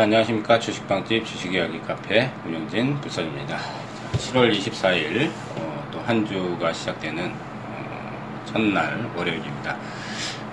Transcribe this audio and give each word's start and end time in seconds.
자, 0.00 0.04
안녕하십니까. 0.04 0.58
주식방집 0.58 1.26
주식이야기 1.26 1.78
카페 1.82 2.30
운영진 2.46 2.98
불선입니다. 3.02 3.58
7월 4.14 4.50
24일 4.50 5.30
어, 5.56 5.88
또한 5.92 6.24
주가 6.24 6.72
시작되는 6.72 7.30
어, 7.30 8.42
첫날 8.46 9.10
월요일입니다. 9.14 9.76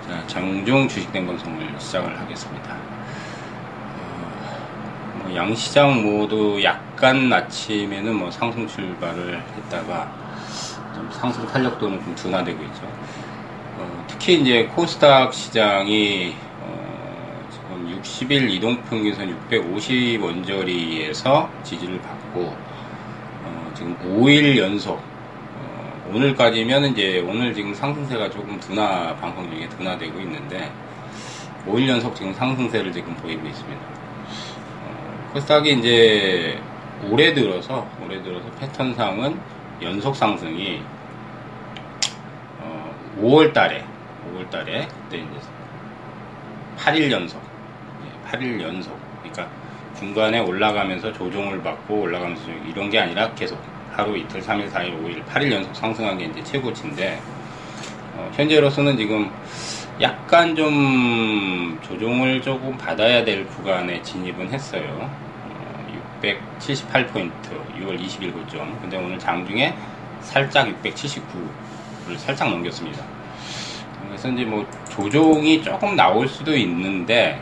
자, 0.06 0.26
장중 0.26 0.86
주식된 0.86 1.26
방송을 1.26 1.66
시작을 1.80 2.20
하겠습니다. 2.20 2.76
어, 3.96 5.22
뭐 5.22 5.34
양시장 5.34 6.02
모두 6.02 6.62
약간 6.62 7.32
아침에는 7.32 8.16
뭐 8.16 8.30
상승 8.30 8.68
출발을 8.68 9.42
했다가 9.56 10.12
좀 10.94 11.08
상승 11.10 11.46
탄력도는 11.46 12.04
좀 12.04 12.14
둔화되고 12.14 12.62
있죠. 12.64 12.82
어, 13.78 14.04
특히 14.08 14.42
이제 14.42 14.64
코스닥 14.66 15.32
시장이 15.32 16.36
60일 18.08 18.50
이동평균선 18.50 19.28
650 19.50 20.22
원저리에서 20.22 21.50
지지를 21.62 22.00
받고 22.00 22.56
어, 23.44 23.72
지금 23.74 23.96
5일 23.98 24.56
연속 24.56 24.98
어, 24.98 26.10
오늘까지면 26.14 26.86
이제 26.86 27.20
오늘 27.20 27.52
지금 27.52 27.74
상승세가 27.74 28.30
조금 28.30 28.58
둔화 28.58 29.14
방송 29.16 29.50
중에 29.50 29.68
둔화되고 29.68 30.18
있는데 30.20 30.72
5일 31.66 31.88
연속 31.88 32.16
지금 32.16 32.32
상승세를 32.32 32.92
지금 32.92 33.14
보이고 33.16 33.46
있습니다. 33.46 33.80
어, 33.80 35.30
코스닥이 35.34 35.78
이제 35.78 36.58
올해 37.10 37.34
들어서 37.34 37.86
올해 38.02 38.22
들어서 38.22 38.50
패턴상은 38.58 39.38
연속 39.82 40.16
상승이 40.16 40.80
5월 43.20 43.52
달에 43.52 43.84
5월 44.32 44.48
달에 44.50 44.86
그때 44.86 45.18
이제 45.18 45.48
8일 46.78 47.10
연속 47.10 47.47
8일 48.30 48.60
연속. 48.60 48.98
그러니까 49.20 49.48
중간에 49.98 50.38
올라가면서 50.38 51.12
조정을 51.12 51.62
받고 51.62 52.02
올라가면서 52.02 52.42
이런 52.68 52.90
게 52.90 52.98
아니라 52.98 53.32
계속 53.34 53.58
하루 53.92 54.16
이틀, 54.16 54.40
3일, 54.40 54.70
4일, 54.70 55.02
5일, 55.02 55.24
8일 55.24 55.52
연속 55.52 55.74
상승한 55.74 56.18
게 56.18 56.26
이제 56.26 56.42
최고치인데 56.44 57.20
어, 58.14 58.30
현재로서는 58.34 58.96
지금 58.96 59.30
약간 60.00 60.54
좀 60.54 61.78
조정을 61.82 62.40
조금 62.42 62.76
받아야 62.76 63.24
될 63.24 63.46
구간에 63.48 64.00
진입은 64.02 64.50
했어요. 64.50 65.10
어, 65.44 66.20
678포인트, 66.60 67.50
6월 67.80 68.00
20일 68.00 68.32
고점. 68.32 68.78
근데 68.80 68.96
오늘 68.96 69.18
장중에 69.18 69.74
살짝 70.20 70.68
679를 70.82 72.16
살짝 72.18 72.50
넘겼습니다. 72.50 73.02
그래서 74.06 74.28
이제 74.30 74.44
뭐 74.44 74.64
조정이 74.88 75.62
조금 75.62 75.96
나올 75.96 76.28
수도 76.28 76.56
있는데 76.56 77.40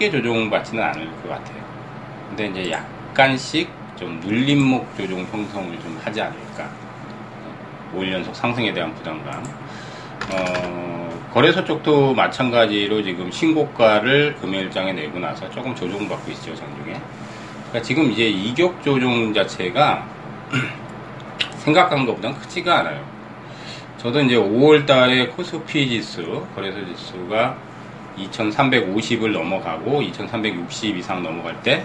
크게 0.00 0.10
조정받지는 0.10 0.82
않을 0.82 1.06
것 1.22 1.28
같아요. 1.28 1.62
근데 2.30 2.46
이제 2.46 2.70
약간씩 2.70 3.68
좀 3.96 4.18
눌림목 4.20 4.96
조정 4.96 5.18
형성을 5.26 5.78
좀 5.78 6.00
하지 6.02 6.22
않을까. 6.22 6.70
5일 7.94 8.12
연속 8.12 8.34
상승에 8.34 8.72
대한 8.72 8.94
부담감. 8.94 9.44
어, 10.32 11.28
거래소 11.34 11.62
쪽도 11.62 12.14
마찬가지로 12.14 13.02
지금 13.02 13.30
신고가를 13.30 14.36
금요일장에 14.36 14.94
내고 14.94 15.18
나서 15.18 15.50
조금 15.50 15.74
조정받고 15.74 16.30
있죠, 16.30 16.54
장중에. 16.54 16.98
그러니까 17.68 17.82
지금 17.82 18.10
이제 18.10 18.26
이격 18.26 18.82
조정 18.82 19.34
자체가 19.34 20.08
생각한 21.58 22.06
것보단 22.06 22.34
크지가 22.38 22.78
않아요. 22.78 23.04
저도 23.98 24.22
이제 24.22 24.36
5월 24.36 24.86
달에 24.86 25.26
코스피 25.26 25.90
지수, 25.90 26.46
거래소 26.54 26.86
지수가 26.86 27.69
2350을 28.28 29.32
넘어가고 29.32 30.02
2360 30.02 30.96
이상 30.96 31.22
넘어갈 31.22 31.60
때 31.62 31.84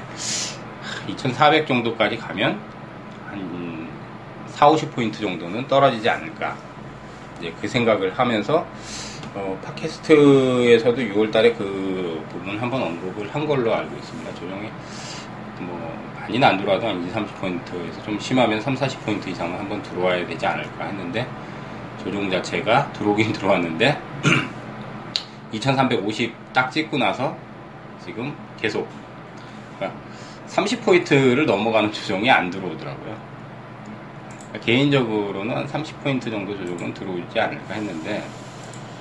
2400 1.08 1.68
정도까지 1.68 2.18
가면 2.18 2.60
한 3.30 3.88
4, 4.48 4.70
50포인트 4.70 5.20
정도는 5.20 5.68
떨어지지 5.68 6.10
않을까. 6.10 6.56
이제 7.40 7.54
그 7.60 7.68
생각을 7.68 8.18
하면서 8.18 8.66
어, 9.34 9.60
팟캐스트에서도 9.66 10.96
6월 10.96 11.32
달에 11.32 11.52
그 11.54 12.26
부분 12.30 12.58
한번 12.58 12.84
언급을 12.84 13.34
한 13.34 13.46
걸로 13.46 13.74
알고 13.76 13.96
있습니다. 13.98 14.34
조정이 14.36 14.70
뭐 15.60 15.96
많이는 16.22 16.48
안 16.48 16.58
들어와도 16.58 16.88
한 16.88 17.06
2, 17.06 17.12
30포인트에서 17.12 18.04
좀 18.06 18.18
심하면 18.20 18.62
3, 18.62 18.76
40포인트 18.76 19.28
이상은 19.28 19.60
한번 19.60 19.82
들어와야 19.84 20.26
되지 20.26 20.46
않을까 20.46 20.86
했는데 20.86 21.28
조정 22.02 22.30
자체가 22.30 22.94
들어오긴 22.94 23.34
들어왔는데 23.34 24.00
2350 25.56 26.54
딱 26.54 26.72
찍고 26.72 26.98
나서 26.98 27.36
지금 28.04 28.36
계속 28.60 28.88
그러니까 29.78 30.00
30포인트를 30.48 31.46
넘어가는 31.46 31.92
조정이 31.92 32.30
안 32.30 32.50
들어오더라고요. 32.50 33.18
그러니까 34.50 34.66
개인적으로는 34.66 35.66
30포인트 35.68 36.30
정도 36.30 36.58
조정은 36.58 36.94
들어오지 36.94 37.40
않을까 37.40 37.74
했는데 37.74 38.24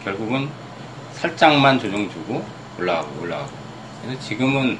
결국은 0.03 0.49
살짝만 1.13 1.79
조정 1.79 2.09
주고 2.11 2.45
올라가고 2.79 3.23
올라가고 3.23 3.51
그래서 4.03 4.21
지금은 4.21 4.79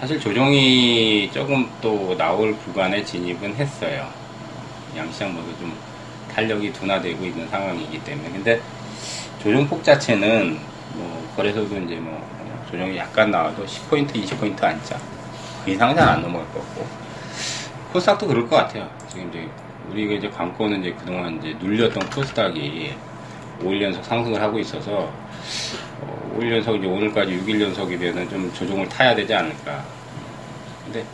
사실 0.00 0.20
조정이 0.20 1.30
조금 1.32 1.68
또 1.80 2.16
나올 2.16 2.56
구간에 2.58 3.02
진입은 3.02 3.54
했어요. 3.56 4.08
양시장 4.96 5.34
모두 5.34 5.56
좀 5.58 5.74
탄력이 6.34 6.72
둔화되고 6.72 7.24
있는 7.24 7.48
상황이기 7.48 8.02
때문에 8.04 8.30
근데 8.30 8.60
조정폭 9.42 9.82
자체는 9.84 10.58
뭐 10.94 11.32
거래소도 11.36 11.76
이제 11.78 11.96
뭐 11.96 12.26
조정이 12.70 12.96
약간 12.96 13.30
나와도 13.30 13.64
10포인트, 13.64 14.12
20포인트 14.24 14.62
안짜 14.64 14.98
그 15.64 15.70
이상은 15.70 15.94
잘안 15.94 16.22
넘어갈 16.22 16.46
것 16.52 16.60
같고 16.60 16.86
코스닥도 17.92 18.26
그럴 18.26 18.48
것 18.48 18.56
같아요. 18.56 18.88
지금 19.08 19.28
이제 19.28 19.48
우리가 19.88 20.14
이제 20.14 20.28
관건은 20.28 20.80
이제 20.80 20.92
그동안 20.98 21.36
이제 21.38 21.56
눌렸던 21.60 22.10
코스닥이 22.10 22.94
5일 23.60 23.82
연속 23.82 24.04
상승을 24.04 24.40
하고 24.42 24.58
있어서 24.58 25.12
어, 26.00 26.36
5일 26.38 26.52
연속 26.56 26.76
이제 26.76 26.86
오늘까지 26.86 27.32
6일 27.32 27.60
연속이면은 27.60 28.28
좀 28.28 28.52
조정을 28.52 28.88
타야 28.88 29.14
되지 29.14 29.32
않을까. 29.34 29.84
근데 30.84 31.04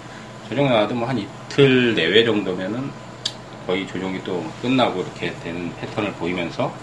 조정 0.49 0.69
나와도 0.69 0.94
뭐 0.94 1.09
한 1.09 1.19
이틀 1.19 1.94
내외 1.94 2.25
정도면은 2.25 2.91
거의 3.66 3.87
조정이 3.87 4.22
또 4.25 4.44
끝나고 4.60 5.03
이렇게 5.03 5.33
되는 5.41 5.72
패턴을 5.77 6.12
보이면서 6.15 6.75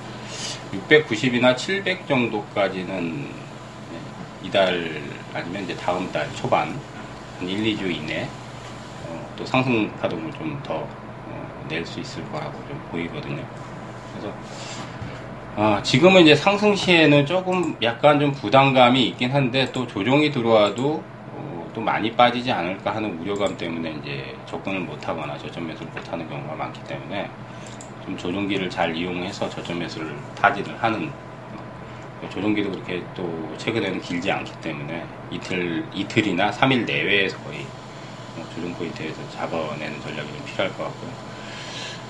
690이나 0.73 1.55
700 1.57 2.07
정도까지는 2.07 3.27
이달 4.43 5.01
아니면 5.33 5.63
이제 5.63 5.75
다음 5.75 6.11
달 6.11 6.33
초반 6.35 6.79
한 7.39 7.47
1, 7.47 7.77
2주 7.77 7.91
이내 7.91 8.27
어, 9.07 9.33
또 9.37 9.45
상승 9.45 9.91
파동을 9.97 10.31
좀 10.33 10.59
더 10.63 10.87
낼수 11.67 11.99
어, 11.99 12.01
있을 12.01 12.23
거라고 12.31 12.53
좀 12.67 12.79
보이거든요. 12.91 13.43
그래서 14.11 14.33
아, 15.55 15.81
지금은 15.83 16.21
이제 16.21 16.35
상승 16.35 16.75
시에는 16.75 17.25
조금 17.25 17.75
약간 17.81 18.19
좀 18.19 18.31
부담감이 18.31 19.07
있긴 19.09 19.31
한데 19.31 19.71
또 19.71 19.85
조정이 19.87 20.31
들어와도 20.31 21.03
어, 21.33 21.71
또 21.73 21.81
많이 21.81 22.15
빠지지 22.15 22.51
않을까 22.51 22.95
하는 22.95 23.19
우려감 23.19 23.57
때문에 23.57 23.91
이제 24.01 24.37
접근을 24.45 24.81
못하거나 24.81 25.37
저점 25.37 25.67
매수를 25.67 25.91
못하는 25.91 26.29
경우가 26.29 26.55
많기 26.55 26.83
때문에 26.85 27.29
좀 28.09 28.17
조종기를 28.17 28.71
잘 28.71 28.95
이용해서 28.95 29.47
저점 29.51 29.77
매수를 29.77 30.15
타진을 30.35 30.81
하는 30.81 31.11
조종기도 32.31 32.71
그렇게 32.71 33.03
또 33.15 33.53
최근에는 33.57 34.01
길지 34.01 34.31
않기 34.31 34.51
때문에 34.61 35.05
이틀 35.29 35.85
이틀이나 35.93 36.49
3일 36.49 36.85
내외에서 36.85 37.37
거의 37.43 37.67
뭐 38.35 38.47
조종 38.55 38.73
포인트에서 38.73 39.21
잡아내는 39.35 40.01
전략이 40.01 40.27
좀 40.27 40.43
필요할 40.45 40.75
것 40.75 40.85
같고요. 40.85 41.11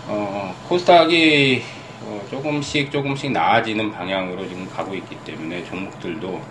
어, 0.07 0.56
코스닥이 0.69 1.63
어, 2.04 2.22
조금씩 2.31 2.92
조금씩 2.92 3.31
나아지는 3.34 3.92
방향으로 3.92 4.48
지금 4.48 4.69
가고 4.69 4.95
있기 4.95 5.18
때문에 5.25 5.66
종목들도 5.66 6.42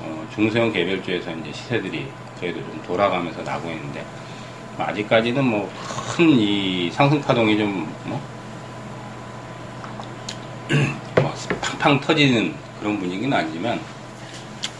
어, 0.00 0.26
중소형 0.34 0.72
개별주에서 0.72 1.30
이제 1.36 1.52
시세들이 1.52 2.08
그래도 2.40 2.58
좀 2.60 2.82
돌아가면서 2.84 3.42
나고 3.42 3.70
있는데 3.70 4.04
아직까지는 4.76 5.44
뭐 5.44 5.70
큰 6.16 6.28
이 6.38 6.90
상승 6.92 7.20
파동이 7.20 7.56
좀 7.56 7.86
뭐 8.06 8.20
뭐 11.16 11.32
팡팡 11.82 12.00
터지는 12.00 12.54
그런 12.78 12.96
분위기는 12.96 13.36
아니지만 13.36 13.80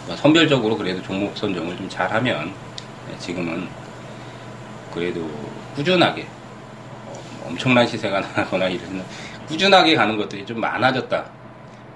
뭐 0.07 0.15
선별적으로 0.15 0.77
그래도 0.77 1.03
종목 1.03 1.37
선정을 1.37 1.77
좀 1.77 1.89
잘하면 1.89 2.55
네, 3.09 3.19
지금은 3.19 3.67
그래도 4.95 5.29
꾸준하게 5.75 6.25
뭐 7.05 7.49
엄청난 7.49 7.85
시세가 7.85 8.21
나거나 8.37 8.69
이런 8.69 9.05
꾸준하게 9.49 9.97
가는 9.97 10.17
것들이 10.17 10.47
좀 10.47 10.61
많아졌다. 10.61 11.25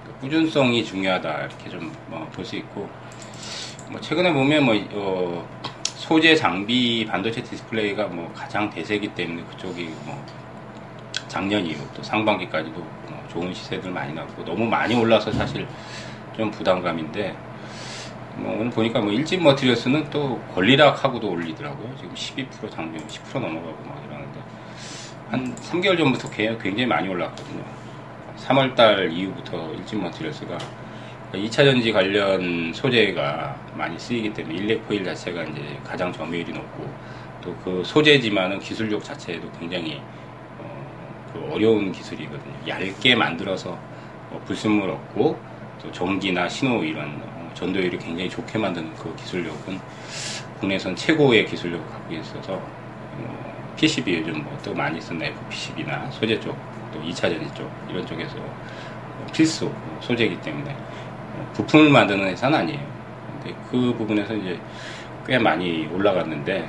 그 0.04 0.12
꾸준성이 0.22 0.84
중요하다 0.84 1.38
이렇게 1.38 1.70
좀 1.70 1.92
볼수 2.32 2.56
뭐 2.56 2.64
있고 2.64 2.90
뭐 3.88 4.00
최근에 4.00 4.32
보면 4.32 4.64
뭐어 4.64 5.46
소재 5.84 6.34
장비 6.34 7.06
반도체 7.06 7.40
디스플레이가 7.44 8.08
뭐 8.08 8.32
가장 8.34 8.68
대세기 8.70 9.14
때문에 9.14 9.44
그쪽이 9.50 9.84
뭐 10.04 10.20
작년 11.28 11.64
이후 11.64 11.80
또 11.94 12.02
상반기까지도 12.02 12.76
뭐 12.76 13.05
좋은 13.36 13.52
시세들 13.52 13.90
많이 13.90 14.14
나고 14.14 14.42
너무 14.44 14.64
많이 14.64 14.94
올라서 14.94 15.30
사실 15.30 15.66
좀 16.34 16.50
부담감인데 16.50 17.36
뭐 18.36 18.58
오늘 18.58 18.70
보니까 18.70 19.00
뭐 19.00 19.12
일진 19.12 19.42
머티리얼스는 19.42 20.08
또 20.10 20.40
권리락하고도 20.54 21.30
올리더라고요. 21.30 21.94
지금 21.96 22.14
12% 22.14 22.70
장비 22.70 22.98
10% 22.98 23.34
넘어가고 23.34 23.76
막 23.84 24.02
이러는데 24.06 24.40
한 25.30 25.54
3개월 25.56 25.98
전부터 25.98 26.30
굉장히 26.30 26.86
많이 26.86 27.08
올랐거든요. 27.08 27.62
3월달 28.38 29.12
이후부터 29.12 29.72
일진 29.74 30.02
머티리얼스가 30.02 30.58
2차 31.32 31.56
전지 31.56 31.92
관련 31.92 32.72
소재가 32.72 33.56
많이 33.74 33.98
쓰이기 33.98 34.32
때문에 34.32 34.54
일렉포일 34.56 35.04
자체가 35.04 35.42
이제 35.44 35.78
가장 35.84 36.10
점유율이 36.12 36.52
높고 36.52 36.90
또 37.42 37.54
그 37.64 37.82
소재지만은 37.84 38.60
기술력 38.60 39.04
자체에도 39.04 39.50
굉장히 39.58 40.00
어, 41.36 41.48
그 41.48 41.54
어려운 41.54 41.92
기술이거든요. 41.92 42.54
얇게 42.68 43.14
만들어서 43.14 43.78
어, 44.30 44.40
불순물 44.46 44.90
없고 44.90 45.38
또 45.82 45.92
전기나 45.92 46.48
신호 46.48 46.82
이런 46.82 47.20
어, 47.22 47.50
전도율이 47.54 47.98
굉장히 47.98 48.28
좋게 48.28 48.58
만드는 48.58 48.94
그 48.94 49.14
기술력은 49.16 49.78
국내선 50.60 50.96
최고의 50.96 51.46
기술력을 51.46 51.86
갖고 51.86 52.14
있어서 52.14 52.54
어, 52.54 53.72
PCB 53.76 54.18
요즘 54.18 54.42
뭐 54.42 54.56
또 54.66 54.74
많이 54.74 55.00
쓰는 55.00 55.22
FPCB나 55.22 56.10
소재 56.10 56.38
쪽, 56.40 56.56
또 56.92 57.00
2차 57.00 57.20
전지 57.22 57.54
쪽 57.54 57.70
이런 57.88 58.04
쪽에서 58.04 58.34
필수 59.32 59.70
소재이기 60.00 60.40
때문에 60.40 60.74
부품을 61.54 61.90
만드는 61.90 62.24
회사는 62.26 62.58
아니에요. 62.58 62.80
근데 63.42 63.56
그 63.70 63.94
부분에서 63.96 64.34
이제 64.34 64.58
꽤 65.24 65.38
많이 65.38 65.86
올라갔는데 65.92 66.68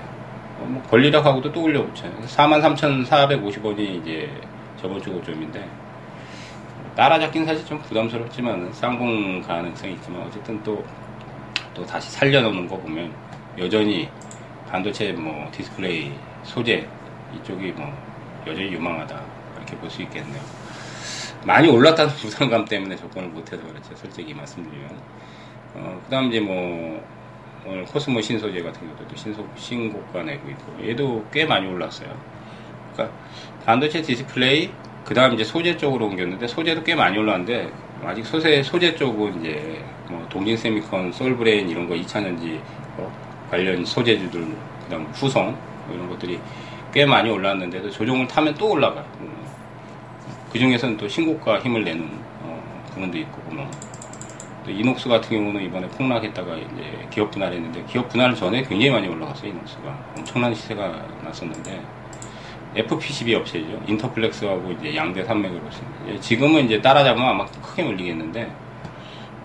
어, 0.60 0.66
뭐 0.68 0.82
권리락하고도 0.84 1.52
또 1.52 1.64
올려붙여요. 1.64 2.12
43,450원이 2.28 3.80
이제 4.02 4.30
저번 4.82 5.02
주 5.02 5.12
고점인데 5.12 5.68
따라잡긴 6.96 7.46
사실 7.46 7.66
좀 7.66 7.80
부담스럽지만 7.82 8.72
쌍봉 8.74 9.42
가능성이 9.42 9.94
있지만 9.94 10.24
어쨌든 10.24 10.62
또, 10.64 10.84
또 11.74 11.86
다시 11.86 12.12
살려놓는 12.12 12.68
거 12.68 12.78
보면 12.78 13.14
여전히 13.58 14.10
반도체 14.70 15.12
뭐 15.14 15.50
디스플레이 15.52 16.12
소재 16.44 16.88
이쪽이 17.36 17.72
뭐 17.72 17.92
여전히 18.48 18.72
유망하다 18.74 19.22
이렇게 19.58 19.76
볼 19.78 19.90
수 19.90 20.02
있겠네요. 20.04 20.42
많이 21.46 21.70
올랐다는 21.70 22.14
부담감 22.18 22.66
때문에 22.66 22.96
접근을 22.96 23.30
못해서 23.30 23.64
그렇죠. 23.68 23.96
솔직히 23.96 24.34
말씀드리면. 24.34 24.90
어, 25.76 26.02
그 26.04 26.10
다음 26.10 26.30
이제 26.30 26.40
뭐, 26.40 27.06
오늘 27.66 27.86
코스모 27.86 28.22
신소재 28.22 28.62
같은 28.64 28.82
경우도 28.82 29.16
신소, 29.16 29.48
신고가 29.56 30.24
내고 30.24 30.50
있고, 30.50 30.88
얘도 30.88 31.28
꽤 31.32 31.46
많이 31.46 31.68
올랐어요. 31.68 32.10
그러니까 32.94 33.16
반도체 33.68 34.02
디스플레이, 34.02 34.70
그 35.04 35.14
다음 35.14 35.34
이제 35.34 35.44
소재 35.44 35.76
쪽으로 35.76 36.06
옮겼는데, 36.06 36.48
소재도 36.48 36.84
꽤 36.84 36.96
많이 36.96 37.18
올랐는데, 37.18 37.70
아직 38.02 38.26
소재, 38.26 38.64
소재 38.64 38.96
쪽은 38.96 39.42
이제, 39.42 39.84
뭐, 40.10 40.26
동진 40.30 40.56
세미컨, 40.56 41.12
솔브레인 41.12 41.68
이런 41.68 41.86
거 41.86 41.94
2차전지 41.94 42.62
어, 42.96 43.12
관련 43.52 43.84
소재주들, 43.84 44.40
그 44.40 44.90
다음 44.90 45.04
후성, 45.12 45.48
뭐 45.86 45.96
이런 45.96 46.08
것들이 46.08 46.40
꽤 46.94 47.06
많이 47.06 47.30
올랐는데도 47.30 47.92
조정을 47.92 48.26
타면 48.26 48.56
또 48.56 48.70
올라가요. 48.72 49.06
그 50.50 50.58
중에서는 50.58 50.96
또 50.96 51.10
신고가 51.10 51.60
힘을 51.60 51.84
내는 51.84 52.10
어, 52.44 52.86
부분도 52.94 53.18
있고 53.18 53.54
뭐. 53.54 53.70
또 54.64 54.72
이녹스 54.72 55.10
같은 55.10 55.30
경우는 55.30 55.62
이번에 55.64 55.88
폭락했다가 55.90 56.56
이제 56.56 57.08
기업 57.10 57.32
분할했는데 57.32 57.84
기업 57.90 58.08
분할 58.08 58.34
전에 58.34 58.64
굉장히 58.64 58.92
많이 58.92 59.08
올라갔어요 59.10 59.50
이녹스가 59.52 60.14
엄청난 60.18 60.54
시세가 60.54 61.06
났었는데 61.24 61.82
FPCB 62.78 63.36
업체죠. 63.36 63.82
인터플렉스하고 63.88 64.72
이제 64.74 64.96
양대 64.96 65.24
산맥으로 65.24 65.62
씁니다. 65.72 66.22
지금은 66.22 66.66
이제 66.66 66.82
따라잡으면 66.82 67.28
아마 67.28 67.46
크게 67.46 67.84
물리겠는데 67.84 68.50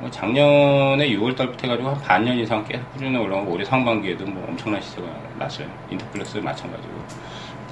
뭐 0.00 0.10
작년에 0.10 1.08
6월 1.10 1.36
달부터 1.36 1.62
해가지고 1.62 1.90
한 1.90 2.00
반년 2.00 2.36
이상 2.38 2.64
계속 2.64 2.92
꾸준히 2.92 3.16
올라가고 3.16 3.52
올해 3.52 3.64
상반기에도 3.64 4.24
뭐 4.26 4.44
엄청난 4.48 4.80
시세가 4.82 5.06
났어요. 5.38 5.66
인터플렉스 5.90 6.38
마찬가지고. 6.38 6.92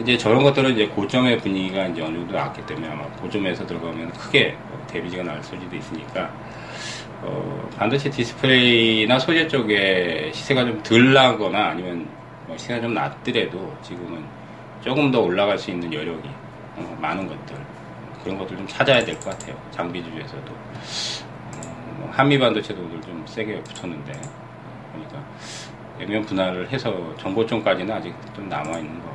이제 0.01 0.17
저런 0.17 0.43
것들은 0.43 0.73
이제 0.73 0.87
고점의 0.87 1.39
분위기가 1.39 1.87
이제 1.87 2.01
어느 2.01 2.17
정도 2.17 2.35
나왔기 2.35 2.65
때문에 2.67 2.89
아마 2.89 3.03
고점에서 3.21 3.67
들어가면 3.67 4.12
크게 4.12 4.57
데미지가 4.87 5.25
날 5.25 5.43
수도 5.43 5.77
있으니까 5.77 6.31
어, 7.23 7.69
반도체 7.77 8.09
디스플레이나 8.09 9.19
소재 9.19 9.47
쪽에 9.47 10.31
시세가 10.33 10.65
좀 10.65 10.83
덜 10.83 11.12
나거나 11.12 11.71
아니면 11.71 12.09
뭐 12.47 12.57
시세가 12.57 12.81
좀 12.81 12.95
났더라도 12.94 13.76
지금은 13.83 14.25
조금 14.82 15.11
더 15.11 15.21
올라갈 15.21 15.59
수 15.59 15.71
있는 15.71 15.93
여력이 15.93 16.29
어, 16.77 16.99
많은 17.00 17.27
것들. 17.27 17.56
그런 18.25 18.38
것들 18.38 18.56
좀 18.56 18.67
찾아야 18.67 19.05
될 19.05 19.15
것 19.21 19.31
같아요. 19.31 19.56
장비주에서도. 19.71 20.53
어, 20.53 21.94
뭐 21.99 22.11
한미 22.12 22.38
반도체도 22.38 22.81
오늘 22.82 23.00
좀 23.03 23.23
세게 23.27 23.62
붙었는데. 23.62 24.12
그러니까 24.93 25.23
액면 26.00 26.25
분할을 26.25 26.71
해서 26.71 27.15
전고점까지는 27.19 27.94
아직 27.94 28.15
좀 28.35 28.49
남아 28.49 28.79
있는 28.79 29.00
것 29.00 29.11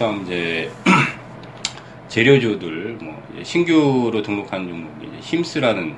그다음 0.00 0.22
이제 0.22 0.72
재료주들 2.08 2.98
뭐 3.02 3.22
신규로 3.42 4.22
등록한 4.22 4.66
종목이 4.66 5.06
이제 5.08 5.18
힘스라는 5.18 5.94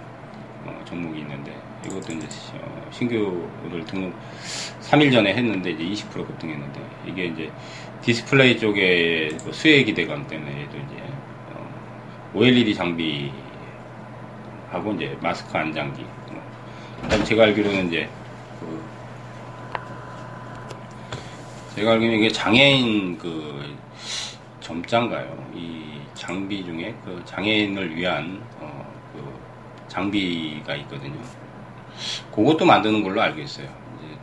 어, 0.64 0.82
종목이 0.85 1.20
있는데 1.20 1.56
이것도 1.87 2.12
이제 2.14 2.26
어, 2.61 2.81
신규를 2.92 3.84
등록 3.86 4.14
3일 4.80 5.12
전에 5.12 5.34
했는데 5.34 5.70
이제 5.70 6.04
20% 6.04 6.26
급등했는데 6.26 6.80
이게 7.06 7.26
이제 7.26 7.50
디스플레이 8.02 8.58
쪽에 8.58 9.30
뭐 9.42 9.52
수혜 9.52 9.82
기대감 9.82 10.26
때문에 10.26 10.68
도 10.68 10.76
이제 10.76 11.02
어, 11.52 12.30
OLED 12.34 12.74
장비 12.74 13.32
하고 14.70 14.92
이제 14.94 15.16
마스크 15.20 15.56
인장기. 15.56 16.02
뭐. 16.30 16.42
그다음 17.02 17.24
제가 17.24 17.44
알기로는 17.44 17.88
이제 17.88 18.08
그 18.60 18.82
제가 21.76 21.92
알기로는 21.92 22.18
이게 22.18 22.28
장애인 22.30 23.18
그 23.18 23.76
점장가요. 24.60 25.52
이 25.54 26.00
장비 26.14 26.64
중에 26.64 26.94
그 27.04 27.22
장애인을 27.24 27.96
위한 27.96 28.42
어, 28.60 28.92
그 29.12 29.22
장비가 29.88 30.75
있거든요. 30.76 31.41
그것도 32.34 32.64
만드는 32.64 33.02
걸로 33.02 33.20
알고 33.22 33.40
있어요. 33.40 33.68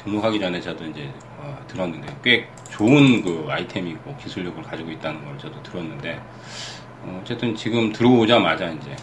등록하기 0.04 0.40
전에 0.40 0.62
저도 0.62 0.86
이제 0.86 1.10
어, 1.38 1.58
들었는데 1.68 2.16
꽤 2.24 2.48
좋은 2.72 3.22
그 3.22 3.46
아이템이고 3.50 4.16
기술력을 4.18 4.62
가지고 4.64 4.92
있다는 4.92 5.24
걸 5.26 5.38
저도 5.38 5.62
들었는데 5.64 6.20
어, 7.04 7.22
쨌든 7.26 7.56
지금 7.56 7.92
들어오자마자 7.92 8.70
이제 8.70 8.96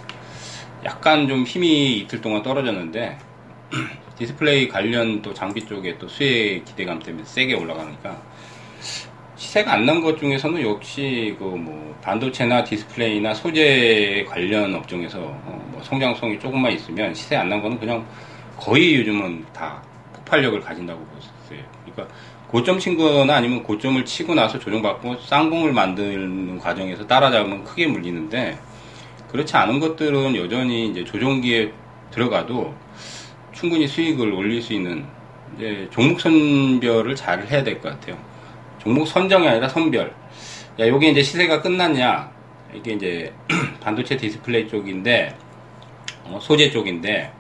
약간 0.85 1.29
좀 1.29 1.45
힘이 1.45 1.99
이틀 1.99 2.21
동안 2.21 2.43
떨어졌는데 2.43 3.19
디스플레이 4.19 4.69
관련 4.69 5.21
또 5.21 5.35
장비 5.35 5.67
쪽에 5.67 5.99
또 5.99 6.09
수혜 6.09 6.61
기대감 6.63 6.99
때문에 7.01 7.25
세게 7.25 7.55
올라가니까 7.55 8.17
시세가 9.37 9.71
안 9.75 9.85
난 9.85 10.01
것 10.01 10.19
중에서는 10.19 10.63
역시 10.63 11.37
그 11.39 11.45
뭐 11.45 11.95
반도체나 12.03 12.65
디스플레이나 12.65 13.35
소재 13.35 14.25
관련 14.29 14.75
업종에서 14.75 15.21
어 15.21 15.67
뭐 15.71 15.83
성장성이 15.83 16.39
조금만 16.39 16.73
있으면 16.73 17.13
시세 17.13 17.37
안 17.37 17.49
난 17.51 17.61
거는 17.61 17.79
그냥 17.79 18.07
거의 18.57 18.97
요즘은 18.97 19.45
다 19.53 19.83
폭발력을 20.15 20.61
가진다고 20.61 21.05
보셨어요. 21.05 21.65
그러니까 21.85 22.15
고점 22.49 22.79
친 22.79 22.97
거나 22.97 23.37
아니면 23.37 23.63
고점을 23.63 24.05
치고 24.05 24.35
나서 24.35 24.59
조정받고 24.59 25.17
쌍봉을 25.21 25.73
만드는 25.73 26.59
과정에서 26.59 27.07
따라잡으면 27.07 27.65
크게 27.65 27.87
물리는데 27.87 28.59
그렇지 29.31 29.57
않은 29.57 29.81
것들은 29.81 30.37
여전히 30.37 30.89
이제 30.89 31.05
조정기에 31.05 31.73
들어가도 32.11 32.75
충분히 33.53 33.87
수익을 33.87 34.33
올릴 34.33 34.63
수 34.63 34.73
있는 34.73 35.05
이제 35.57 35.89
종목 35.91 36.21
선별을 36.21 37.15
잘 37.17 37.47
해야 37.47 37.63
될 37.63 37.81
것 37.81 37.91
같아요. 37.91 38.17
종목 38.79 39.07
선정이 39.07 39.49
아니라 39.49 39.69
선별. 39.69 40.15
야, 40.79 40.87
요게 40.87 41.09
이제 41.09 41.23
시세가 41.23 41.63
끝났냐? 41.63 42.31
이게 42.75 42.93
이제 42.93 43.33
반도체 43.81 44.17
디스플레이 44.17 44.69
쪽인데, 44.69 45.35
어, 46.25 46.39
소재 46.41 46.71
쪽인데, 46.71 47.33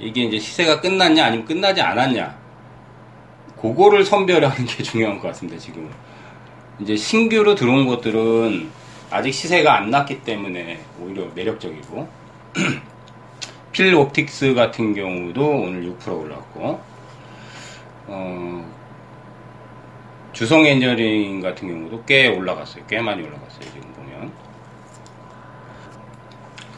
이게 0.00 0.22
이제 0.22 0.38
시세가 0.38 0.80
끝났냐? 0.80 1.26
아니면 1.26 1.44
끝나지 1.44 1.80
않았냐? 1.80 2.38
그거를 3.60 4.04
선별하는 4.04 4.64
게 4.66 4.82
중요한 4.82 5.18
것 5.18 5.28
같습니다, 5.28 5.58
지금. 5.58 5.90
이제 6.80 6.96
신규로 6.96 7.54
들어온 7.54 7.86
것들은 7.86 8.70
아직 9.10 9.32
시세가 9.32 9.76
안 9.76 9.90
났기 9.90 10.22
때문에 10.22 10.80
오히려 11.00 11.26
매력적이고, 11.34 12.08
필 13.72 13.94
옵틱스 13.94 14.54
같은 14.54 14.94
경우도 14.94 15.46
오늘 15.46 15.94
6% 15.98 16.20
올랐고, 16.20 16.80
어, 18.06 18.74
주성 20.32 20.64
엔저링 20.64 21.40
같은 21.40 21.68
경우도 21.68 22.04
꽤 22.04 22.28
올라갔어요. 22.28 22.84
꽤 22.88 23.00
많이 23.00 23.22
올라갔어요. 23.22 23.60
지금 23.60 23.92
보면. 23.92 24.09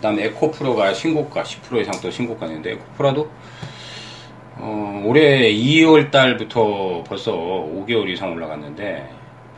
그 0.03 0.09
다음에 0.09 0.25
에코프로가 0.25 0.95
신고가 0.95 1.45
10% 1.45 1.81
이상 1.81 1.95
또 2.03 2.11
신고가 2.11 2.47
냈는데 2.47 2.73
에코프로도 2.73 3.31
어, 4.57 5.03
올해 5.07 5.49
2월 5.53 6.11
달부터 6.11 7.05
벌써 7.07 7.33
5개월 7.33 8.09
이상 8.09 8.33
올라갔는데 8.33 9.09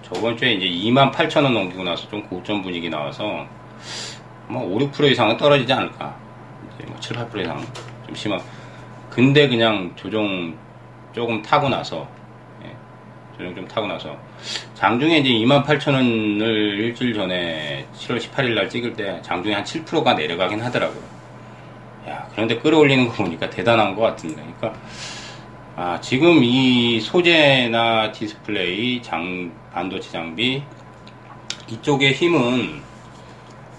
저번 0.03 0.37
주에 0.37 0.53
이제 0.53 0.67
2만 0.67 1.11
8천 1.13 1.45
원 1.45 1.55
넘기고 1.55 1.83
나서 1.83 2.07
좀 2.11 2.23
고점 2.29 2.61
분위기 2.61 2.91
나와서 2.91 3.47
뭐 4.47 4.63
5, 4.65 4.81
6% 4.91 5.11
이상은 5.13 5.39
떨어지지 5.39 5.73
않을까. 5.73 6.15
이제 6.75 6.87
뭐 6.89 7.01
7, 7.01 7.17
8% 7.17 7.41
이상 7.41 7.65
좀 8.07 8.15
심한. 8.15 8.39
근데 9.09 9.49
그냥 9.49 9.93
조정 9.97 10.55
조금 11.15 11.41
타고 11.41 11.71
나서 11.71 12.07
예, 12.07 12.24
조정 13.37 13.55
좀 13.55 13.69
타고 13.69 13.87
나서 13.87 14.17
장중에 14.75 15.19
이제 15.19 15.31
28,000원을 15.31 16.43
일주일 16.79 17.15
전에 17.15 17.87
7월 17.95 18.19
18일 18.19 18.55
날 18.55 18.69
찍을 18.69 18.95
때 18.95 19.21
장중에 19.23 19.55
한 19.55 19.65
7%가 19.65 20.15
내려가긴 20.15 20.61
하더라고요. 20.61 21.03
야, 22.09 22.29
그런데 22.33 22.59
끌어올리는 22.59 23.07
거 23.09 23.13
보니까 23.15 23.51
대단한 23.51 23.95
것 23.95 24.03
같은데. 24.03 24.43
그러니까 24.59 24.81
아, 25.77 26.01
지금 26.01 26.45
이 26.45 27.01
소재나 27.01 28.13
디스플레이, 28.13 29.03
장, 29.03 29.53
반도체 29.73 30.11
장비 30.11 30.63
이쪽의 31.69 32.13
힘은 32.13 32.83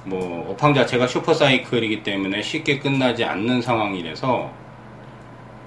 뭐 0.03 0.51
업황 0.51 0.73
자체가 0.73 1.07
슈퍼 1.07 1.33
사이클이기 1.33 2.03
때문에 2.03 2.41
쉽게 2.41 2.79
끝나지 2.79 3.23
않는 3.23 3.61
상황이라서 3.61 4.64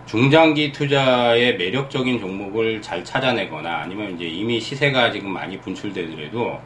중장기 0.09 0.73
투자의 0.73 1.59
매력적인 1.59 2.19
종목을 2.19 2.81
잘 2.81 3.05
찾아내거나 3.05 3.81
아니면 3.81 4.15
이제 4.15 4.25
이미 4.25 4.59
시세가 4.59 5.13
지금 5.13 5.31
많이 5.31 5.61
분출되더라도 5.61 6.59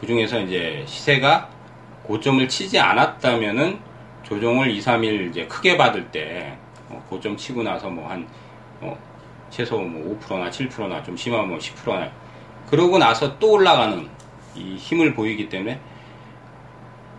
그 0.00 0.06
중에서 0.08 0.40
이제 0.40 0.82
시세가 0.84 1.48
고점을 2.02 2.48
치지 2.48 2.80
않았다면은 2.80 3.78
조정을 4.24 4.72
2, 4.72 4.80
3일 4.80 5.30
이제 5.30 5.46
크게 5.46 5.76
받을 5.76 6.10
때 6.10 6.58
어, 6.88 7.00
고점 7.08 7.36
치고 7.36 7.62
나서 7.62 7.88
뭐한 7.90 8.26
어, 8.80 8.98
최소 9.50 9.78
뭐 9.78 10.18
5%나 10.18 10.50
7%나 10.50 11.00
좀 11.04 11.16
심하면 11.16 11.50
뭐 11.50 11.58
10%나. 11.58 12.10
그러고 12.68 12.98
나서 12.98 13.38
또 13.38 13.52
올라가는 13.52 14.08
이 14.56 14.74
힘을 14.74 15.14
보이기 15.14 15.48
때문에 15.48 15.78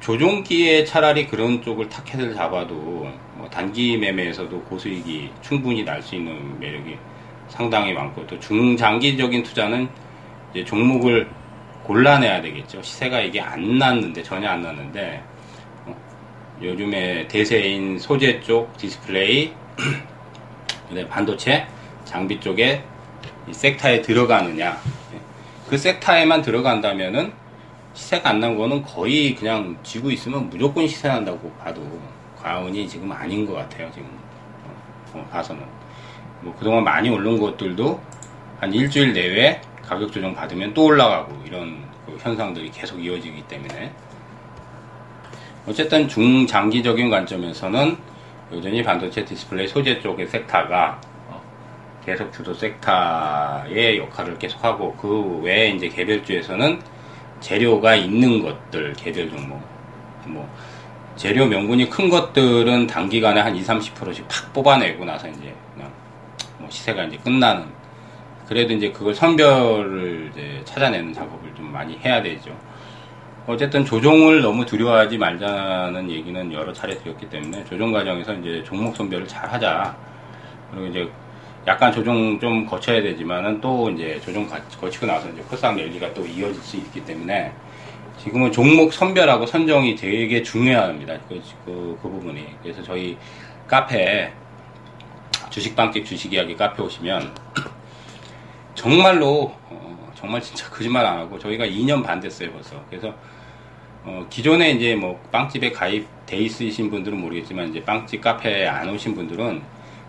조종기에 0.01 0.83
차라리 0.83 1.27
그런 1.27 1.61
쪽을 1.61 1.87
타켓을 1.87 2.35
잡아도 2.35 3.09
뭐 3.39 3.49
단기 3.49 3.97
매매에서도 3.97 4.61
고수익이 4.63 5.31
충분히 5.41 5.83
날 5.83 6.01
수 6.03 6.15
있는 6.15 6.59
매력이 6.59 6.97
상당히 7.47 7.93
많고 7.93 8.27
또 8.27 8.37
중장기적인 8.39 9.43
투자는 9.43 9.87
이제 10.51 10.63
종목을 10.65 11.29
골라내야 11.83 12.41
되겠죠. 12.41 12.81
시세가 12.83 13.21
이게 13.21 13.39
안 13.39 13.77
났는데 13.77 14.21
전혀 14.21 14.49
안 14.49 14.61
났는데 14.61 15.23
어, 15.85 15.95
요즘에 16.61 17.27
대세인 17.29 17.97
소재 17.97 18.41
쪽 18.41 18.75
디스플레이 18.77 19.53
반도체 21.09 21.65
장비 22.03 22.39
쪽에 22.39 22.83
섹타에 23.51 24.01
들어가느냐. 24.01 24.77
그 25.69 25.77
섹타에만 25.77 26.41
들어간다면은 26.41 27.31
시세가 27.93 28.29
안 28.29 28.39
난 28.39 28.55
거는 28.57 28.83
거의 28.83 29.33
그냥 29.35 29.77
쥐고 29.83 30.11
있으면 30.11 30.49
무조건 30.49 30.87
시세 30.87 31.07
난다고 31.07 31.51
봐도 31.53 31.81
과언이 32.41 32.87
지금 32.87 33.11
아닌 33.11 33.45
것 33.45 33.53
같아요 33.53 33.89
지금. 33.91 34.07
어, 34.65 35.19
어, 35.19 35.27
봐서는. 35.31 35.63
뭐 36.41 36.55
그동안 36.57 36.83
많이 36.83 37.09
오른 37.09 37.39
것들도 37.39 38.01
한 38.59 38.73
일주일 38.73 39.13
내외 39.13 39.61
가격 39.83 40.11
조정 40.11 40.33
받으면 40.33 40.73
또 40.73 40.85
올라가고 40.85 41.35
이런 41.45 41.83
그 42.05 42.17
현상들이 42.19 42.71
계속 42.71 43.03
이어지기 43.03 43.43
때문에. 43.47 43.91
어쨌든 45.67 46.07
중장기적인 46.07 47.09
관점에서는 47.09 47.97
여전히 48.53 48.81
반도체 48.81 49.23
디스플레이 49.25 49.67
소재 49.67 49.99
쪽의 49.99 50.27
섹터가 50.27 50.99
어, 51.27 51.41
계속 52.05 52.31
주도 52.31 52.53
섹터의 52.53 53.99
역할을 53.99 54.39
계속하고 54.39 54.95
그 54.95 55.39
외에 55.43 55.69
이제 55.69 55.87
개별주에서는 55.89 56.81
재료가 57.39 57.95
있는 57.95 58.41
것들 58.41 58.93
개별 58.93 59.29
종목 59.29 59.61
뭐 60.25 60.49
재료 61.19 61.45
명분이 61.45 61.89
큰 61.89 62.07
것들은 62.07 62.87
단기간에 62.87 63.41
한 63.41 63.53
2, 63.53 63.61
30%씩 63.61 64.25
팍 64.29 64.53
뽑아내고 64.53 65.03
나서 65.03 65.27
이제 65.27 65.53
그냥 65.73 65.91
뭐 66.57 66.69
시세가 66.69 67.03
이제 67.03 67.17
끝나는 67.17 67.65
그래도 68.47 68.73
이제 68.73 68.89
그걸 68.89 69.13
선별을 69.13 70.31
이제 70.31 70.61
찾아내는 70.63 71.13
작업을 71.13 71.53
좀 71.55 71.73
많이 71.73 71.97
해야 71.97 72.23
되죠. 72.23 72.57
어쨌든 73.47 73.83
조종을 73.83 74.41
너무 74.41 74.65
두려워하지 74.65 75.17
말자는 75.17 76.09
얘기는 76.09 76.53
여러 76.53 76.71
차례 76.71 76.97
드렸기 76.97 77.29
때문에 77.29 77.65
조종 77.65 77.91
과정에서 77.91 78.35
이제 78.35 78.63
종목 78.63 78.95
선별을 78.95 79.27
잘 79.27 79.51
하자. 79.51 79.93
그리고 80.71 80.87
이제 80.87 81.11
약간 81.67 81.91
조정 81.91 82.39
좀 82.39 82.65
거쳐야 82.65 83.01
되지만은 83.01 83.59
또 83.59 83.89
이제 83.89 84.21
조정 84.23 84.47
거치고 84.47 85.05
나서 85.05 85.27
이제 85.31 85.41
코스닥 85.41 85.75
랠리가 85.75 86.13
또 86.13 86.25
이어질 86.25 86.55
수 86.61 86.77
있기 86.77 87.03
때문에 87.03 87.51
지금은 88.23 88.51
종목 88.51 88.91
선별하고 88.91 89.45
선정이 89.45 89.95
되게 89.95 90.43
중요합니다. 90.43 91.17
그, 91.29 91.41
그, 91.65 91.97
그 92.01 92.09
부분이. 92.09 92.45
그래서 92.61 92.83
저희 92.83 93.17
카페 93.67 94.31
주식방집 95.49 96.05
주식 96.05 96.33
이야기 96.33 96.55
카페 96.55 96.83
오시면 96.83 97.33
정말로 98.75 99.53
어, 99.69 100.11
정말 100.15 100.41
진짜 100.41 100.67
거짓말 100.69 101.05
안 101.05 101.17
하고 101.17 101.39
저희가 101.39 101.65
2년 101.65 102.03
반 102.03 102.19
됐어요 102.19 102.51
벌써. 102.51 102.83
그래서 102.89 103.13
어, 104.03 104.25
기존에 104.29 104.71
이제 104.71 104.95
뭐 104.95 105.19
빵집에 105.31 105.71
가입돼 105.71 106.37
있으신 106.37 106.89
분들은 106.89 107.17
모르겠지만 107.19 107.69
이제 107.69 107.83
빵집 107.83 108.21
카페에 108.21 108.67
안 108.67 108.89
오신 108.89 109.15
분들은 109.15 109.61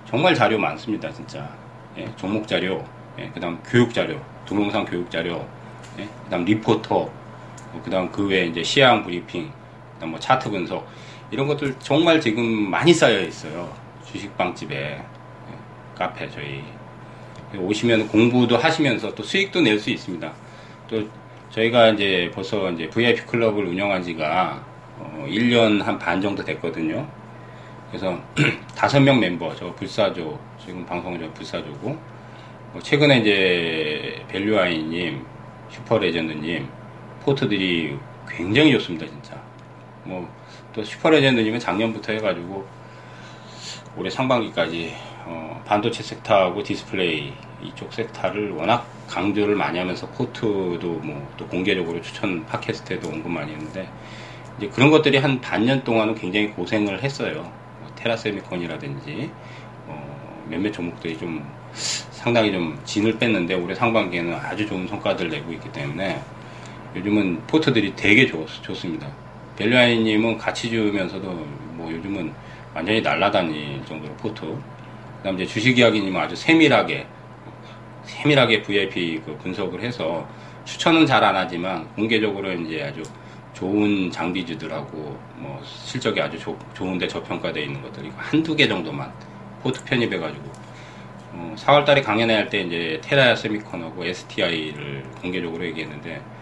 정말 0.06 0.34
자료 0.34 0.58
많습니다, 0.58 1.12
진짜. 1.12 1.48
예, 1.96 2.08
종목 2.16 2.46
자료, 2.46 2.84
예, 3.18 3.30
그 3.32 3.40
다음 3.40 3.60
교육 3.64 3.92
자료, 3.92 4.20
동영상 4.46 4.84
교육 4.84 5.10
자료, 5.10 5.44
예, 5.98 6.04
그 6.04 6.30
다음 6.30 6.44
리포터, 6.44 6.94
뭐 6.94 7.19
그 7.84 7.90
다음 7.90 8.10
그 8.10 8.26
외에 8.26 8.46
이제 8.46 8.62
시향 8.62 9.02
브리핑, 9.04 9.50
그 9.94 10.00
다음 10.00 10.10
뭐 10.10 10.20
차트 10.20 10.50
분석, 10.50 10.86
이런 11.30 11.46
것들 11.46 11.74
정말 11.78 12.20
지금 12.20 12.44
많이 12.70 12.92
쌓여 12.92 13.20
있어요. 13.20 13.72
주식빵집에, 14.04 14.74
예, 14.76 15.04
카페, 15.96 16.28
저희. 16.30 16.62
오시면 17.56 18.08
공부도 18.08 18.56
하시면서 18.56 19.14
또 19.14 19.22
수익도 19.22 19.60
낼 19.62 19.78
수 19.80 19.90
있습니다. 19.90 20.32
또 20.88 21.02
저희가 21.50 21.88
이제 21.90 22.30
벌써 22.32 22.70
이제 22.70 22.88
VIP 22.88 23.22
클럽을 23.26 23.64
운영한 23.66 24.02
지가 24.02 24.64
어, 24.98 25.26
1년 25.28 25.82
한 25.82 25.98
반 25.98 26.20
정도 26.20 26.44
됐거든요. 26.44 27.08
그래서 27.88 28.16
다섯 28.76 29.00
명 29.00 29.18
멤버 29.18 29.52
저 29.56 29.74
불사조 29.74 30.38
지금 30.64 30.86
방송 30.86 31.18
저 31.18 31.28
불사조고 31.32 31.98
뭐 32.72 32.80
최근에 32.82 33.18
이제 33.18 34.24
밸류아이님 34.28 35.24
슈퍼레전드님 35.70 36.68
포트들이 37.24 37.96
굉장히 38.28 38.72
좋습니다 38.72 39.06
진짜 39.06 39.40
뭐 40.04 40.28
또 40.72 40.84
슈퍼레전드님은 40.84 41.58
작년부터 41.58 42.12
해가지고 42.12 42.64
올해 43.96 44.08
상반기까지 44.08 44.94
어, 45.26 45.60
반도체 45.66 46.02
섹터하고 46.02 46.62
디스플레이 46.62 47.32
이쪽 47.62 47.92
섹터를 47.92 48.52
워낙 48.52 48.86
강조를 49.08 49.56
많이 49.56 49.78
하면서 49.78 50.08
포트도 50.08 51.00
뭐 51.02 51.30
또 51.36 51.46
공개적으로 51.46 52.00
추천 52.00 52.44
팟캐스트에도 52.46 53.08
언급 53.08 53.32
많이 53.32 53.52
했는데 53.52 53.88
이제 54.58 54.68
그런 54.68 54.90
것들이 54.90 55.16
한 55.18 55.40
반년 55.40 55.82
동안은 55.82 56.14
굉장히 56.14 56.50
고생을 56.50 57.02
했어요. 57.02 57.50
테라세미콘이라든지 57.96 59.30
어, 59.88 60.44
몇몇 60.48 60.70
종목들이 60.70 61.18
좀 61.18 61.44
상당히 61.72 62.52
좀 62.52 62.78
진을 62.84 63.18
뺐는데 63.18 63.54
올해 63.54 63.74
상반기에는 63.74 64.34
아주 64.34 64.66
좋은 64.66 64.86
성과들을 64.86 65.30
내고 65.30 65.52
있기 65.52 65.72
때문에 65.72 66.20
요즘은 66.96 67.46
포트들이 67.46 67.94
되게 67.96 68.26
좋, 68.26 68.46
좋습니다. 68.62 69.06
벨류아이님은 69.56 70.38
가치주면서도 70.38 71.30
뭐 71.74 71.90
요즘은 71.92 72.32
완전히 72.74 73.00
날라다닐 73.00 73.84
정도로 73.84 74.14
포트. 74.16 74.40
그 74.42 75.22
다음 75.22 75.34
이제 75.36 75.46
주식 75.46 75.78
이야기님은 75.78 76.20
아주 76.20 76.34
세밀하게, 76.34 77.06
세밀하게 78.04 78.62
VIP 78.62 79.22
그 79.24 79.36
분석을 79.38 79.82
해서 79.82 80.26
추천은 80.64 81.06
잘 81.06 81.22
안 81.24 81.36
하지만 81.36 81.86
공개적으로 81.94 82.52
이제 82.52 82.82
아주 82.82 83.02
좋은 83.52 84.10
장비주들하고 84.10 84.96
뭐 85.36 85.60
실적이 85.64 86.22
아주 86.22 86.38
조, 86.38 86.58
좋은데 86.74 87.06
저평가되어 87.06 87.62
있는 87.62 87.82
것들이 87.82 88.10
한두 88.16 88.56
개 88.56 88.66
정도만 88.66 89.12
포트 89.62 89.84
편입해가지고 89.84 90.44
어, 91.32 91.54
4월달에 91.58 92.02
강연회 92.02 92.34
할 92.34 92.48
때 92.48 92.62
이제 92.62 93.00
테라 93.04 93.36
세미콘하고 93.36 94.04
STI를 94.04 95.04
공개적으로 95.20 95.64
얘기했는데 95.66 96.16
어, 96.16 96.39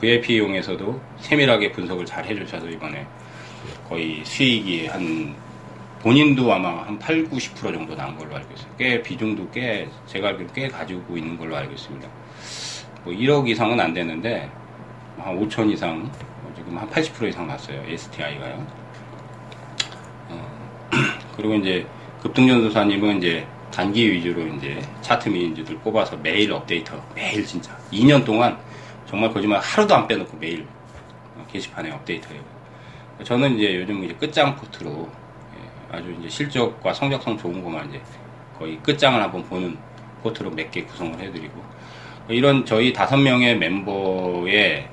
VIP용에서도 0.00 1.00
세밀하게 1.18 1.72
분석을 1.72 2.04
잘 2.04 2.24
해주셔서 2.24 2.68
이번에 2.68 3.06
거의 3.88 4.24
수익이 4.24 4.86
한 4.86 5.34
본인도 6.00 6.52
아마 6.52 6.82
한 6.82 6.98
8, 6.98 7.24
90% 7.30 7.72
정도 7.72 7.94
나온 7.94 8.16
걸로 8.16 8.36
알고 8.36 8.52
있어요. 8.52 8.68
꽤 8.76 9.02
비중도 9.02 9.48
꽤 9.50 9.88
제가 10.06 10.28
알기로 10.28 10.50
꽤 10.52 10.68
가지고 10.68 11.16
있는 11.16 11.38
걸로 11.38 11.56
알고 11.56 11.72
있습니다. 11.72 12.08
뭐 13.04 13.14
1억 13.14 13.48
이상은 13.48 13.80
안 13.80 13.94
되는데 13.94 14.50
한 15.16 15.38
5천 15.40 15.72
이상 15.72 16.10
지금 16.54 16.76
한 16.78 16.88
80% 16.90 17.28
이상 17.28 17.46
났어요. 17.46 17.82
STI가요. 17.88 18.66
어, 20.28 20.88
그리고 21.36 21.54
이제 21.54 21.86
급등전도사님은 22.22 23.18
이제 23.18 23.46
단기 23.70 24.10
위주로 24.12 24.46
이제 24.46 24.80
차트 25.00 25.28
미인주들 25.28 25.78
뽑아서 25.78 26.16
매일 26.18 26.52
업데이트, 26.52 27.02
매일 27.14 27.44
진짜 27.44 27.76
2년 27.92 28.24
동안 28.24 28.56
정말 29.14 29.32
거짓말 29.32 29.60
하루도 29.60 29.94
안 29.94 30.08
빼놓고 30.08 30.36
매일 30.38 30.66
게시판에 31.52 31.92
업데이트해요. 31.92 32.42
저는 33.22 33.56
이제 33.56 33.76
요즘 33.76 34.02
이제 34.02 34.12
끝장 34.14 34.56
포트로 34.56 35.08
예, 35.54 35.96
아주 35.96 36.10
이제 36.18 36.28
실적과 36.28 36.92
성장성 36.92 37.38
좋은 37.38 37.62
것만 37.62 37.90
이제 37.90 38.02
거의 38.58 38.82
끝장을 38.82 39.22
한번 39.22 39.44
보는 39.44 39.78
포트로 40.20 40.50
몇 40.50 40.68
개 40.72 40.84
구성을 40.84 41.16
해드리고 41.20 41.64
이런 42.26 42.64
저희 42.66 42.92
다섯 42.92 43.16
명의 43.16 43.56
멤버의 43.56 44.92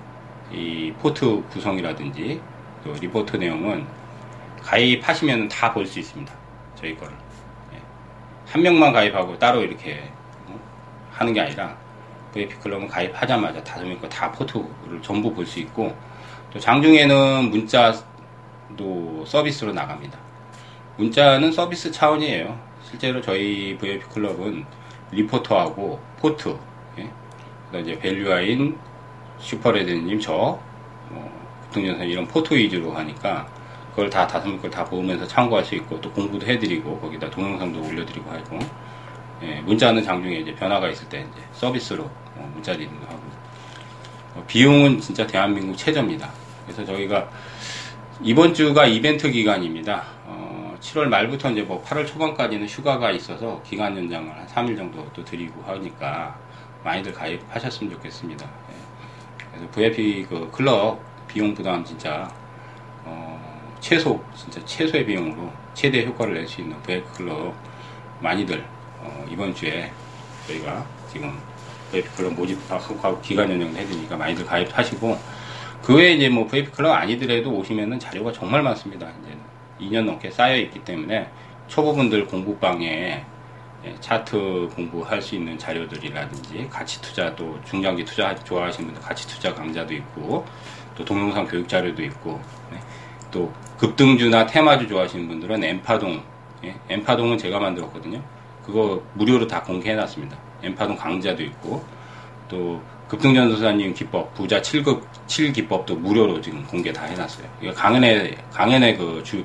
이 0.52 0.94
포트 1.00 1.44
구성이라든지 1.48 2.46
또 2.84 2.98
리포트 3.00 3.38
내용은 3.38 3.92
가입하시면 4.62 5.48
다 5.48 5.74
볼 5.74 5.88
수 5.88 5.98
있습니다. 6.00 6.32
저희 6.76 6.96
거를. 6.96 7.18
예. 7.74 7.88
한 8.46 8.62
명만 8.62 8.94
가입하고 8.94 9.40
따로 9.40 9.64
이렇게 9.64 10.16
어, 10.46 10.64
하는 11.10 11.34
게 11.34 11.42
아니라 11.42 11.81
VIP 12.34 12.56
클럽은 12.60 12.88
가입하자마자 12.88 13.64
다섯 13.64 13.86
명 13.86 14.00
거 14.00 14.08
다 14.10 14.32
포트를 14.32 15.02
전부 15.02 15.34
볼 15.34 15.46
수 15.46 15.60
있고 15.60 15.96
또 16.52 16.60
장중에는 16.60 17.50
문자도 17.50 19.26
서비스로 19.26 19.74
나갑니다. 19.74 20.18
문자는 20.98 21.52
서비스 21.52 21.92
차원이에요. 21.92 22.60
실제로 22.84 23.22
저희 23.22 23.78
VIP 23.78 24.06
클럽은 24.10 24.66
리포트하고 25.12 26.00
포트, 26.20 26.58
예? 27.00 27.10
그다음 27.68 27.84
이제 27.84 27.98
밸류아인 28.00 28.78
슈퍼레드님 29.40 30.20
저, 30.20 30.34
어, 31.10 31.48
국등전선 31.64 32.08
이런 32.08 32.28
포트 32.28 32.56
위주로 32.56 32.92
하니까 32.94 33.48
그걸 33.92 34.10
다 34.10 34.28
다섯 34.28 34.48
명 34.48 34.60
걸 34.62 34.70
다 34.70 34.84
보면서 34.86 35.26
참고할 35.28 35.66
수 35.66 35.76
있고 35.76 36.00
또 36.02 36.12
공부도 36.12 36.46
해드리고 36.48 37.00
거기다 37.00 37.30
동영상도 37.30 37.82
올려드리고 37.84 38.30
하고 38.32 38.60
예, 39.44 39.62
문자는 39.62 40.04
장중에 40.04 40.36
이제 40.38 40.54
변화가 40.56 40.90
있을 40.90 41.10
때 41.10 41.22
이제 41.22 41.42
서비스로 41.54 42.10
어, 42.36 42.52
문자 42.54 42.74
리딩도 42.74 43.06
하고 43.08 43.20
어, 44.36 44.44
비용은 44.48 45.00
진짜 45.00 45.26
대한민국 45.28 45.76
최저입니다. 45.78 46.30
그래서 46.66 46.86
저희가 46.86 47.30
이번 48.22 48.54
주가 48.54 48.86
이벤트 48.86 49.30
기간입니다. 49.30 50.04
어, 50.26 50.76
7월 50.80 51.06
말부터 51.06 51.52
이제 51.52 51.62
뭐 51.64 51.84
8월 51.84 52.06
초반까지는 52.08 52.68
휴가가 52.68 53.12
있어서 53.12 53.62
기간 53.64 53.98
연장을 53.98 54.30
한 54.32 54.48
3일 54.48 54.78
정도 54.78 55.08
또 55.14 55.24
드리고 55.24 55.64
하니까 55.64 56.38
많이들 56.84 57.14
가입하셨으면 57.14 57.94
좋겠습니다. 57.94 58.46
예. 58.46 58.76
그래서 59.52 59.68
VIP 59.72 60.26
그 60.30 60.50
클럽 60.52 61.00
비용 61.28 61.54
부담 61.54 61.84
진짜 61.84 62.32
어, 63.04 63.40
최소 63.80 64.24
진짜 64.36 64.64
최소의 64.66 65.06
비용으로 65.06 65.52
최대 65.74 66.06
효과를 66.06 66.36
낼 66.36 66.48
수 66.48 66.62
있는 66.62 66.82
VIP 66.84 67.08
클럽 67.18 67.54
많이들 68.20 68.64
어, 69.00 69.26
이번 69.30 69.54
주에 69.56 69.92
저희가 70.48 70.86
지금 71.12 71.38
VIP 71.92 72.10
클럽 72.16 72.34
모집하고 72.34 73.22
기간 73.22 73.52
연장도 73.52 73.78
해드리니까 73.78 74.18
많이들 74.18 74.46
가입하시고 74.46 75.18
그 75.84 75.96
외에 75.96 76.14
이제 76.14 76.30
뭐 76.30 76.48
VIP 76.48 76.72
클럽 76.72 76.94
아니더라도 76.94 77.52
오시면은 77.52 78.00
자료가 78.00 78.32
정말 78.32 78.64
많습니다. 78.64 79.08
이제 79.22 79.38
2년 79.88 80.06
넘게 80.06 80.32
쌓여 80.32 80.56
있기 80.58 80.80
때문에 80.80 81.28
초보분들 81.68 82.28
공부방에 82.28 83.26
예, 83.84 83.96
차트 84.00 84.70
공부할 84.76 85.22
수 85.22 85.34
있는 85.34 85.58
자료들이라든지 85.58 86.68
가치 86.70 87.02
투자 87.02 87.36
또 87.36 87.60
중장기 87.66 88.06
투자 88.06 88.36
좋아하시는 88.36 88.86
분들 88.86 89.02
가치 89.02 89.28
투자 89.28 89.56
강좌도 89.56 89.94
있고 89.96 90.46
또 90.96 91.04
동영상 91.04 91.48
교육 91.48 91.68
자료도 91.68 92.04
있고 92.04 92.40
네. 92.72 92.78
또 93.32 93.52
급등주나 93.80 94.46
테마주 94.46 94.88
좋아하시는 94.88 95.28
분들은 95.28 95.64
엠파동 95.64 96.22
예, 96.64 96.76
엠파동은 96.90 97.40
제가 97.40 97.60
만들었거든요. 97.60 98.22
그거 98.64 99.02
무료로 99.16 99.48
다 99.48 99.64
공개해 99.64 99.96
놨습니다. 99.96 100.38
엠파동 100.64 100.96
강좌도 100.98 101.44
있고 101.44 101.84
또 102.48 102.82
급등전도사님 103.08 103.94
기법 103.94 104.34
부자 104.34 104.62
7급 104.62 105.02
7기법도 105.28 105.98
무료로 105.98 106.42
지금 106.42 106.66
공개 106.66 106.94
다 106.94 107.06
해놨어요. 107.06 107.48
이거 107.62 107.74
강연회 107.74 108.36
강연회 108.52 108.96
그 108.96 109.22
주 109.24 109.44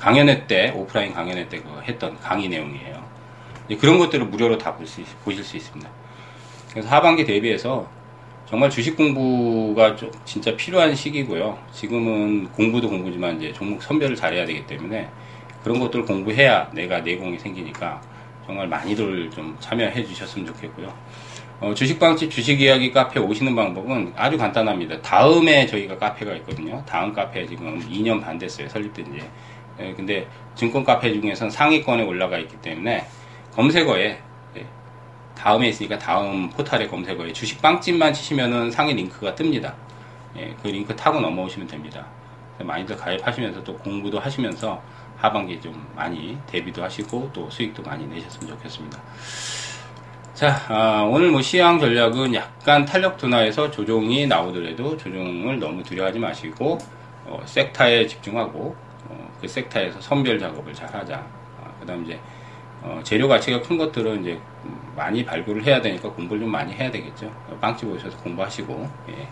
강연회 0.00 0.46
때 0.46 0.72
오프라인 0.74 1.12
강연회 1.12 1.48
때 1.48 1.58
그 1.58 1.82
했던 1.84 2.18
강의 2.20 2.48
내용이에요. 2.48 3.04
그런 3.78 3.98
것들을 3.98 4.26
무료로 4.26 4.58
다 4.58 4.76
수, 4.84 5.02
보실 5.24 5.44
수 5.44 5.56
있습니다. 5.56 5.88
그래서 6.72 6.88
하반기 6.88 7.24
대비해서 7.24 7.88
정말 8.48 8.68
주식 8.70 8.96
공부가 8.96 9.94
좀 9.94 10.10
진짜 10.24 10.56
필요한 10.56 10.94
시기고요. 10.94 11.56
지금은 11.72 12.48
공부도 12.52 12.88
공부지만 12.88 13.36
이제 13.36 13.52
종목 13.52 13.82
선별을 13.82 14.16
잘해야 14.16 14.44
되기 14.46 14.66
때문에 14.66 15.08
그런 15.62 15.78
것들을 15.78 16.04
공부해야 16.04 16.70
내가 16.72 17.00
내공이 17.00 17.38
생기니까 17.38 18.00
정말 18.46 18.68
많이들 18.68 19.30
좀 19.30 19.56
참여해 19.60 20.04
주셨으면 20.04 20.46
좋겠고요. 20.46 20.92
어, 21.60 21.74
주식방집 21.74 22.30
주식이야기 22.30 22.90
카페 22.90 23.20
오시는 23.20 23.54
방법은 23.54 24.14
아주 24.16 24.38
간단합니다. 24.38 25.02
다음에 25.02 25.66
저희가 25.66 25.98
카페가 25.98 26.34
있거든요. 26.36 26.82
다음 26.86 27.12
카페 27.12 27.46
지금 27.46 27.78
2년 27.80 28.22
반 28.22 28.38
됐어요. 28.38 28.68
설립된 28.68 29.04
지. 29.12 29.20
예, 29.78 29.92
근데 29.92 30.26
증권 30.54 30.84
카페 30.84 31.12
중에서는 31.12 31.50
상위권에 31.50 32.02
올라가 32.02 32.38
있기 32.38 32.56
때문에 32.62 33.04
검색어에 33.52 34.18
예, 34.56 34.66
다음에 35.36 35.68
있으니까 35.68 35.98
다음 35.98 36.48
포탈의 36.48 36.88
검색어에 36.88 37.32
주식빵집만 37.32 38.14
치시면은 38.14 38.70
상위 38.70 38.94
링크가 38.94 39.34
뜹니다. 39.34 39.74
예, 40.38 40.54
그 40.62 40.68
링크 40.68 40.96
타고 40.96 41.20
넘어오시면 41.20 41.68
됩니다. 41.68 42.06
많이들 42.64 42.96
가입하시면서 42.96 43.64
또 43.64 43.76
공부도 43.78 44.18
하시면서 44.18 44.82
하반기 45.16 45.60
좀 45.60 45.86
많이 45.94 46.38
대비도 46.46 46.82
하시고 46.82 47.30
또 47.32 47.48
수익도 47.50 47.82
많이 47.82 48.06
내셨으면 48.06 48.48
좋겠습니다. 48.56 48.98
자, 50.34 50.56
아, 50.68 51.02
오늘 51.02 51.30
뭐 51.30 51.42
시황 51.42 51.78
전략은 51.78 52.34
약간 52.34 52.86
탄력 52.86 53.18
둔화에서 53.18 53.70
조정이 53.70 54.26
나오더라도 54.26 54.96
조정을 54.96 55.58
너무 55.58 55.82
두려워하지 55.82 56.18
마시고 56.18 56.78
어, 57.26 57.42
섹타에 57.44 58.06
집중하고 58.06 58.74
어, 59.08 59.30
그 59.40 59.46
섹타에서 59.46 60.00
선별 60.00 60.38
작업을 60.38 60.72
잘 60.72 60.88
하자. 60.94 61.16
아, 61.16 61.70
그 61.78 61.86
다음 61.86 62.04
이제 62.04 62.18
어, 62.82 63.00
재료 63.04 63.28
가치가 63.28 63.60
큰 63.60 63.76
것들은 63.76 64.22
이제 64.22 64.40
많이 64.96 65.24
발굴을 65.24 65.64
해야 65.64 65.80
되니까 65.82 66.10
공부를 66.10 66.40
좀 66.40 66.50
많이 66.50 66.72
해야 66.72 66.90
되겠죠. 66.90 67.30
빵집 67.60 67.88
오셔서 67.90 68.16
공부하시고, 68.18 68.90
예. 69.10 69.28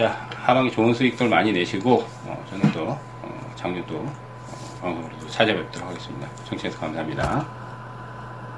자, 0.00 0.26
하반기 0.34 0.72
좋은 0.72 0.94
수익들 0.94 1.28
많이 1.28 1.52
내시고, 1.52 2.06
어, 2.24 2.46
저는 2.48 2.72
또, 2.72 2.84
어, 2.88 3.52
작년 3.54 3.84
또, 3.86 3.96
어, 3.98 4.12
방송으로 4.80 5.28
찾아뵙도록 5.28 5.90
하겠습니다. 5.90 6.26
청취해서 6.46 6.78
감사합니다. 6.78 7.59